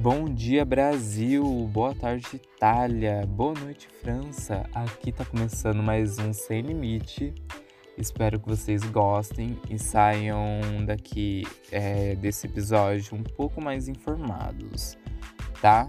Bom 0.00 0.24
dia, 0.24 0.64
Brasil! 0.64 1.44
Boa 1.70 1.94
tarde, 1.94 2.26
Itália! 2.32 3.26
Boa 3.26 3.52
noite, 3.52 3.86
França! 4.00 4.64
Aqui 4.72 5.12
tá 5.12 5.26
começando 5.26 5.82
mais 5.82 6.18
um 6.18 6.32
Sem 6.32 6.62
Limite. 6.62 7.34
Espero 7.98 8.40
que 8.40 8.48
vocês 8.48 8.82
gostem 8.82 9.58
e 9.68 9.78
saiam 9.78 10.40
daqui 10.86 11.46
é, 11.70 12.14
desse 12.14 12.46
episódio 12.46 13.14
um 13.14 13.22
pouco 13.22 13.62
mais 13.62 13.88
informados, 13.88 14.96
tá? 15.60 15.86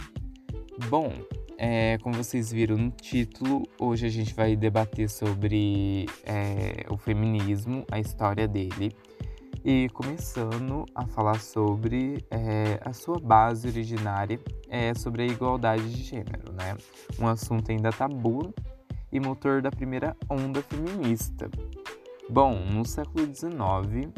Bom, 0.89 1.13
é, 1.57 1.97
como 1.99 2.13
vocês 2.13 2.51
viram 2.51 2.75
no 2.75 2.91
título, 2.91 3.63
hoje 3.79 4.07
a 4.07 4.09
gente 4.09 4.33
vai 4.33 4.57
debater 4.57 5.09
sobre 5.09 6.05
é, 6.25 6.85
o 6.89 6.97
feminismo, 6.97 7.85
a 7.89 7.97
história 7.97 8.45
dele 8.45 8.93
e 9.63 9.89
começando 9.89 10.85
a 10.95 11.05
falar 11.05 11.39
sobre 11.39 12.25
é, 12.31 12.79
a 12.83 12.93
sua 12.93 13.19
base 13.19 13.67
originária 13.67 14.39
é, 14.67 14.93
sobre 14.93 15.23
a 15.23 15.25
igualdade 15.25 15.93
de 15.93 16.01
gênero, 16.01 16.51
né? 16.53 16.75
Um 17.19 17.27
assunto 17.27 17.69
ainda 17.69 17.91
tabu 17.91 18.53
e 19.11 19.19
motor 19.19 19.61
da 19.61 19.69
primeira 19.69 20.15
onda 20.29 20.61
feminista. 20.63 21.49
Bom, 22.29 22.59
no 22.65 22.85
século 22.85 23.25
XIX, 23.25 24.11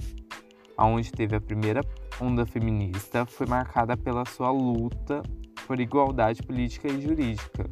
onde 0.77 1.11
teve 1.11 1.35
a 1.35 1.41
primeira 1.41 1.81
onda 2.21 2.45
feminista, 2.45 3.25
foi 3.25 3.45
marcada 3.45 3.97
pela 3.97 4.25
sua 4.25 4.51
luta 4.51 5.21
por 5.67 5.79
igualdade 5.79 6.43
política 6.43 6.87
e 6.87 7.01
jurídica 7.01 7.69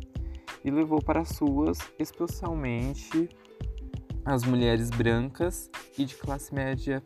e 0.63 0.69
levou 0.69 1.02
para 1.02 1.23
suas, 1.23 1.77
especialmente 1.97 3.30
as 4.25 4.44
mulheres 4.44 4.89
brancas 4.89 5.69
e 5.97 6.05
de 6.05 6.16
classe 6.16 6.53
média 6.53 7.02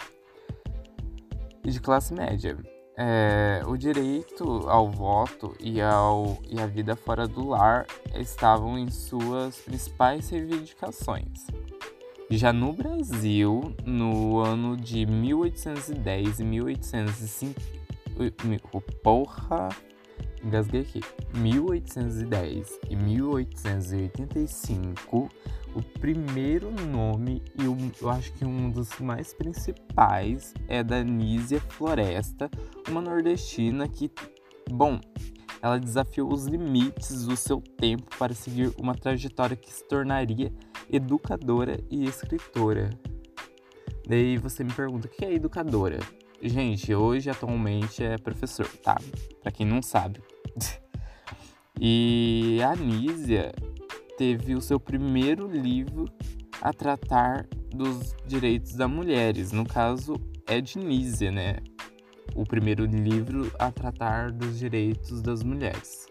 e 1.66 1.72
de 1.72 1.82
classe 1.82 2.14
média. 2.14 2.58
É, 2.98 3.62
o 3.68 3.76
direito 3.76 4.70
ao 4.70 4.90
voto 4.90 5.54
e, 5.60 5.82
ao, 5.82 6.38
e 6.48 6.62
a 6.62 6.66
vida 6.66 6.96
fora 6.96 7.27
do 7.27 7.49
lar 7.49 7.85
estavam 8.16 8.80
em 8.80 8.90
suas 8.90 9.58
principais 9.58 10.30
reivindicações. 10.30 11.46
Já 12.30 12.54
no 12.54 12.71
Brasil, 12.71 13.76
no 13.86 14.40
ano 14.40 14.77
de 14.77 15.05
1810 15.05 16.40
e 16.40 16.43
1805. 16.43 17.62
Porra! 19.04 19.70
Engasguei 20.46 20.82
aqui. 20.82 21.01
1810 21.34 22.79
e 22.90 22.96
1885 22.96 25.29
o 25.76 25.84
primeiro 25.99 26.71
nome, 26.71 27.43
e 27.60 27.65
eu, 27.65 27.77
eu 28.02 28.10
acho 28.10 28.32
que 28.34 28.46
um 28.46 28.71
dos 28.71 28.98
mais 28.99 29.34
principais, 29.34 30.54
é 30.70 30.82
da 30.82 31.04
Nízia 31.04 31.60
Floresta, 31.60 32.49
uma 32.87 33.02
nordestina 33.02 33.87
que, 33.87 34.10
bom, 34.70 34.99
ela 35.62 35.77
desafiou 35.77 36.32
os 36.32 36.46
limites 36.46 37.26
do 37.26 37.35
seu 37.35 37.59
tempo 37.59 38.05
para 38.18 38.34
seguir 38.34 38.74
uma 38.77 38.96
trajetória 38.96 39.57
que 39.57 39.71
se 39.71 39.85
tornaria 39.85 40.52
educadora 40.90 41.77
e 41.91 42.05
escritora. 42.05 42.90
Daí 44.07 44.37
você 44.37 44.63
me 44.63 44.71
pergunta, 44.71 45.07
o 45.07 45.12
que 45.12 45.26
é 45.26 45.34
educadora? 45.34 45.99
Gente, 46.41 46.93
hoje 46.93 47.30
atualmente 47.30 48.04
é 48.04 48.18
professor, 48.18 48.68
tá? 48.84 48.98
Pra 49.41 49.52
quem 49.52 49.65
não 49.65 49.82
sabe. 49.82 50.21
e 51.80 52.60
a 52.64 52.76
Nízia, 52.76 53.54
teve 54.18 54.56
o 54.56 54.62
seu 54.62 54.80
primeiro 54.80 55.48
livro 55.48 56.06
a 56.62 56.72
tratar 56.72 57.48
dos 57.74 58.16
direitos 58.26 58.74
das 58.76 58.90
mulheres. 58.90 59.52
No 59.52 59.66
caso, 59.66 60.16
é 60.48 60.62
de 60.62 60.78
Nízia, 60.78 61.32
né? 61.32 61.58
O 62.34 62.44
primeiro 62.44 62.86
livro 62.86 63.52
a 63.60 63.72
tratar 63.72 64.31
dos 64.31 64.58
direitos 64.58 65.22
das 65.22 65.44
mulheres. 65.44 66.06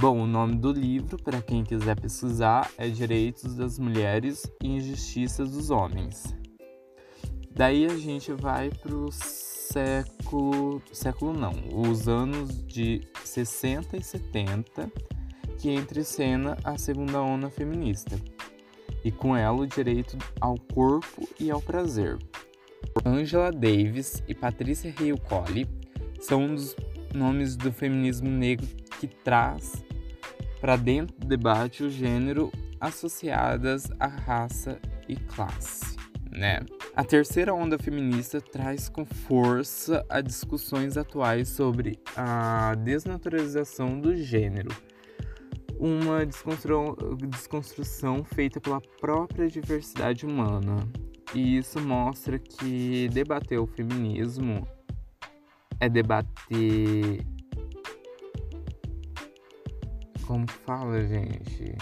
Bom, 0.00 0.22
o 0.22 0.26
nome 0.26 0.56
do 0.56 0.72
livro, 0.72 1.22
para 1.22 1.42
quem 1.42 1.62
quiser 1.62 1.94
pesquisar, 2.00 2.70
é 2.78 2.88
Direitos 2.88 3.54
das 3.54 3.78
Mulheres 3.78 4.50
e 4.62 4.68
Injustiças 4.68 5.50
dos 5.50 5.70
Homens. 5.70 6.34
Daí 7.50 7.84
a 7.84 7.94
gente 7.98 8.32
vai 8.32 8.70
para 8.70 8.94
o 8.94 9.12
século. 9.72 10.82
século 10.92 11.32
não, 11.32 11.52
os 11.74 12.08
anos 12.08 12.64
de 12.66 13.02
60 13.24 13.96
e 13.96 14.02
70 14.02 14.90
que 15.58 15.70
entre 15.70 16.02
cena 16.02 16.56
a 16.64 16.78
segunda 16.78 17.20
onda 17.20 17.50
feminista, 17.50 18.18
e 19.04 19.12
com 19.12 19.36
ela 19.36 19.58
o 19.58 19.66
direito 19.66 20.16
ao 20.40 20.58
corpo 20.58 21.28
e 21.38 21.50
ao 21.50 21.60
prazer. 21.60 22.18
Angela 23.04 23.52
Davis 23.52 24.22
e 24.26 24.34
Patrícia 24.34 24.94
Hill 24.98 25.18
Colley 25.18 25.68
são 26.18 26.44
um 26.44 26.54
dos 26.54 26.74
nomes 27.14 27.56
do 27.56 27.70
feminismo 27.70 28.30
negro 28.30 28.66
que 28.98 29.06
traz 29.06 29.84
para 30.62 30.76
dentro 30.76 31.14
do 31.18 31.26
debate 31.26 31.84
o 31.84 31.90
gênero 31.90 32.50
associadas 32.80 33.90
à 34.00 34.06
raça 34.06 34.80
e 35.06 35.16
classe, 35.16 35.94
né? 36.30 36.60
A 36.94 37.04
terceira 37.04 37.54
onda 37.54 37.78
feminista 37.78 38.40
traz 38.40 38.88
com 38.88 39.04
força 39.04 40.04
a 40.08 40.20
discussões 40.20 40.96
atuais 40.96 41.48
sobre 41.48 41.98
a 42.16 42.74
desnaturalização 42.74 43.98
do 43.98 44.14
gênero 44.16 44.70
uma 45.80 46.26
desconstru... 46.26 46.94
desconstrução 47.16 48.22
feita 48.22 48.60
pela 48.60 48.80
própria 49.00 49.48
diversidade 49.48 50.26
humana. 50.26 50.86
E 51.34 51.56
isso 51.56 51.80
mostra 51.80 52.38
que 52.38 53.08
debater 53.08 53.58
o 53.58 53.66
feminismo 53.66 54.68
é 55.80 55.88
debater. 55.88 57.24
Como 60.26 60.46
fala, 60.66 61.02
gente? 61.06 61.74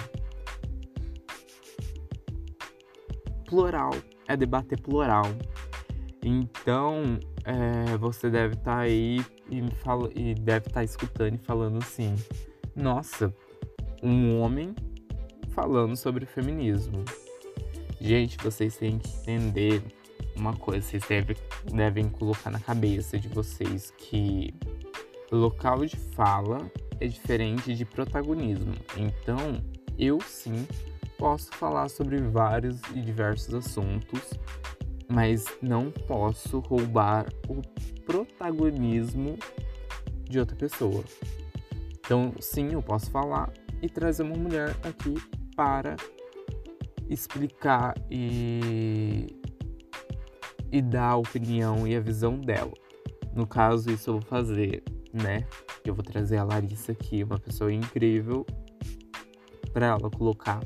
Plural. 3.46 3.90
É 4.28 4.36
debater 4.36 4.78
plural. 4.80 5.24
Então, 6.22 7.18
é, 7.44 7.96
você 7.96 8.28
deve 8.28 8.54
estar 8.54 8.76
tá 8.76 8.78
aí 8.80 9.24
e, 9.50 9.62
fala, 9.82 10.10
e 10.14 10.34
deve 10.34 10.66
estar 10.66 10.80
tá 10.80 10.84
escutando 10.84 11.34
e 11.34 11.38
falando 11.38 11.78
assim: 11.78 12.14
nossa, 12.76 13.34
um 14.02 14.38
homem 14.38 14.74
falando 15.50 15.96
sobre 15.96 16.26
feminismo. 16.26 17.04
Gente, 18.00 18.36
vocês 18.38 18.76
têm 18.76 18.98
que 18.98 19.10
entender 19.20 19.82
uma 20.36 20.54
coisa, 20.54 20.86
vocês 20.86 21.02
devem, 21.08 21.36
devem 21.72 22.08
colocar 22.08 22.50
na 22.50 22.60
cabeça 22.60 23.18
de 23.18 23.26
vocês 23.28 23.92
que 23.96 24.54
local 25.32 25.84
de 25.84 25.96
fala 25.96 26.70
é 27.00 27.06
diferente 27.06 27.74
de 27.74 27.84
protagonismo. 27.84 28.72
Então, 28.96 29.60
eu 29.98 30.20
sim 30.20 30.66
posso 31.18 31.50
falar 31.52 31.88
sobre 31.90 32.16
vários 32.18 32.80
e 32.94 33.02
diversos 33.02 33.52
assuntos, 33.52 34.22
mas 35.10 35.44
não 35.60 35.90
posso 35.90 36.60
roubar 36.60 37.26
o 37.48 37.60
protagonismo 38.06 39.36
de 40.22 40.38
outra 40.38 40.56
pessoa. 40.56 41.02
Então, 41.98 42.32
sim, 42.40 42.72
eu 42.72 42.82
posso 42.82 43.10
falar, 43.10 43.52
e 43.82 43.88
trazer 43.88 44.22
uma 44.22 44.36
mulher 44.36 44.76
aqui 44.82 45.14
para 45.54 45.96
explicar 47.08 47.94
e, 48.10 49.26
e 50.70 50.80
dar 50.80 51.10
a 51.10 51.16
opinião 51.16 51.86
e 51.86 51.96
a 51.96 52.00
visão 52.00 52.40
dela. 52.40 52.72
No 53.34 53.46
caso, 53.46 53.90
isso 53.90 54.10
eu 54.10 54.14
vou 54.14 54.22
fazer, 54.22 54.82
né? 55.12 55.46
Eu 55.84 55.94
vou 55.94 56.04
trazer 56.04 56.38
a 56.38 56.44
Larissa 56.44 56.92
aqui, 56.92 57.22
uma 57.22 57.38
pessoa 57.38 57.72
incrível, 57.72 58.46
para 59.72 59.86
ela 59.86 60.10
colocar 60.10 60.60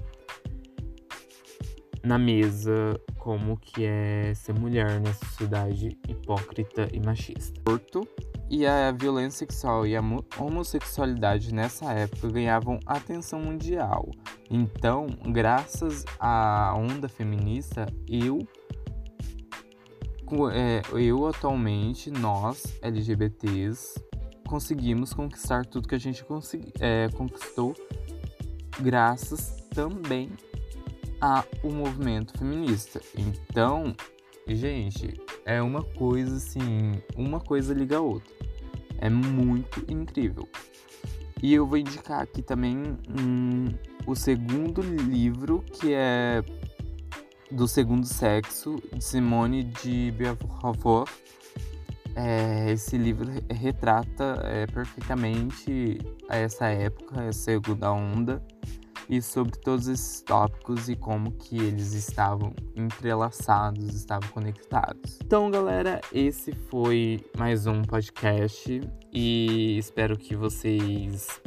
na 2.05 2.19
mesa 2.19 3.01
como 3.19 3.57
que 3.57 3.85
é 3.85 4.35
ser 4.35 4.53
mulher 4.53 5.01
nessa 5.01 5.25
sociedade 5.27 5.97
hipócrita 6.09 6.88
e 6.93 7.00
machista. 7.00 7.61
Porto 7.65 8.06
e 8.50 8.67
a 8.67 8.91
violência 8.93 9.38
sexual 9.38 9.87
e 9.87 9.97
a 9.97 10.03
homossexualidade 10.38 11.55
nessa 11.55 11.93
época 11.93 12.29
ganhavam 12.29 12.79
atenção 12.85 13.41
mundial. 13.41 14.11
Então, 14.50 15.06
graças 15.31 16.05
à 16.19 16.75
onda 16.76 17.09
feminista, 17.09 17.87
eu, 18.09 18.41
é, 20.53 20.82
eu 20.93 21.26
atualmente, 21.26 22.11
nós 22.11 22.79
LGBTs, 22.82 24.03
conseguimos 24.47 25.15
conquistar 25.15 25.65
tudo 25.65 25.88
que 25.88 25.94
a 25.94 26.00
gente 26.00 26.23
consegui, 26.25 26.73
é, 26.79 27.09
conquistou, 27.17 27.75
graças 28.81 29.67
também 29.71 30.29
ao 31.23 31.71
movimento 31.71 32.37
feminista. 32.37 33.01
Então, 33.17 33.95
gente, 34.49 35.21
é 35.45 35.63
uma 35.63 35.85
coisa 35.85 36.37
assim, 36.37 37.01
uma 37.17 37.39
coisa 37.39 37.73
liga 37.73 37.99
a 37.99 38.01
outra. 38.01 38.35
É 38.99 39.09
muito 39.09 39.85
incrível. 39.89 40.49
E 41.41 41.55
eu 41.55 41.65
vou 41.65 41.79
indicar 41.79 42.23
aqui 42.23 42.43
também 42.43 42.77
um, 42.77 43.67
o 44.05 44.17
segundo 44.17 44.81
livro, 44.83 45.65
que 45.73 45.93
é 45.95 46.43
do 47.51 47.69
segundo 47.69 48.07
sexo, 48.07 48.77
de 48.93 49.05
Simone 49.05 49.65
de 49.65 50.13
Beauvoir, 50.13 51.07
é, 52.17 52.73
esse 52.73 52.99
livro 52.99 53.31
retrata 53.51 54.41
é, 54.45 54.67
perfeitamente 54.67 55.99
essa 56.29 56.67
época, 56.67 57.29
a 57.29 57.33
segunda 57.33 57.93
onda, 57.93 58.43
e 59.08 59.20
sobre 59.20 59.58
todos 59.58 59.88
esses 59.88 60.20
tópicos 60.22 60.88
e 60.88 60.96
como 60.96 61.32
que 61.32 61.56
eles 61.58 61.93
estavam 61.93 62.54
entrelaçados, 62.75 63.94
estavam 63.94 64.28
conectados. 64.31 65.19
Então, 65.25 65.50
galera, 65.50 66.00
esse 66.12 66.52
foi 66.70 67.25
mais 67.37 67.66
um 67.66 67.82
podcast 67.82 68.81
e 69.12 69.76
espero 69.78 70.16
que 70.16 70.34
vocês 70.37 71.40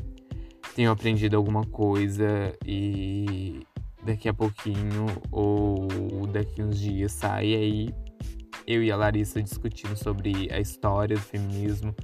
tenham 0.75 0.91
aprendido 0.91 1.35
alguma 1.37 1.63
coisa 1.65 2.53
e 2.65 3.65
daqui 4.03 4.29
a 4.29 4.33
pouquinho 4.33 5.05
ou 5.31 5.87
daqui 6.31 6.61
uns 6.61 6.79
dias 6.79 7.11
sai 7.13 7.55
aí 7.55 7.95
eu 8.67 8.83
e 8.83 8.91
a 8.91 8.95
Larissa 8.95 9.41
discutindo 9.41 9.95
sobre 9.95 10.51
a 10.51 10.59
história 10.59 11.15
do 11.15 11.21
feminismo 11.21 11.95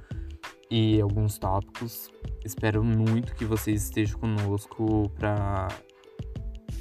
e 0.72 1.02
alguns 1.02 1.38
tópicos. 1.38 2.10
Espero 2.46 2.84
muito 2.84 3.36
que 3.36 3.44
vocês 3.44 3.84
estejam 3.84 4.18
conosco 4.18 5.12
para 5.20 5.68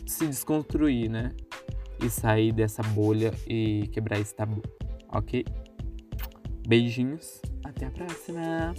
se 0.06 0.26
desconstruir, 0.26 1.10
né? 1.10 1.32
E 2.02 2.08
sair 2.08 2.52
dessa 2.52 2.82
bolha 2.82 3.34
e 3.46 3.88
quebrar 3.88 4.18
esse 4.20 4.34
tabu, 4.34 4.62
ok? 5.12 5.44
Beijinhos, 6.66 7.42
até 7.64 7.86
a 7.86 7.90
próxima! 7.90 8.74